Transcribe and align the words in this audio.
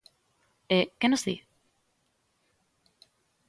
E 0.77 0.79
¿que 0.99 1.07
nos 1.09 1.25
di? 1.27 1.35